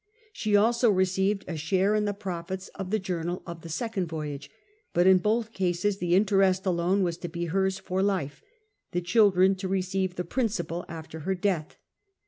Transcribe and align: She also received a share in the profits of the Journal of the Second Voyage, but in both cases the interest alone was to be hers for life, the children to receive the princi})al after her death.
She 0.33 0.55
also 0.55 0.89
received 0.89 1.45
a 1.47 1.55
share 1.55 1.93
in 1.93 2.05
the 2.05 2.13
profits 2.15 2.69
of 2.69 2.89
the 2.89 2.97
Journal 2.97 3.43
of 3.45 3.61
the 3.61 3.69
Second 3.69 4.07
Voyage, 4.07 4.49
but 4.95 5.05
in 5.05 5.19
both 5.19 5.53
cases 5.53 5.99
the 5.99 6.15
interest 6.15 6.65
alone 6.65 7.03
was 7.03 7.19
to 7.19 7.29
be 7.29 7.45
hers 7.45 7.77
for 7.77 8.01
life, 8.01 8.41
the 8.93 9.01
children 9.01 9.53
to 9.57 9.67
receive 9.67 10.15
the 10.15 10.23
princi})al 10.23 10.85
after 10.89 11.19
her 11.19 11.35
death. 11.35 11.75